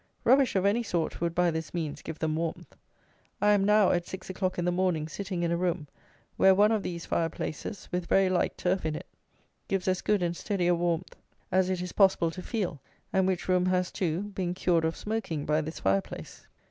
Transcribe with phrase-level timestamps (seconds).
[0.23, 2.75] Rubbish of any sort would, by this means, give them warmth.
[3.39, 5.87] I am now, at six o'clock in the morning, sitting in a room,
[6.37, 9.05] where one of these fire places, with very light turf in it,
[9.67, 11.15] gives as good and steady a warmth
[11.51, 12.81] as it is possible to feel,
[13.13, 16.47] and which room has, too, been cured of smoking by this fire place.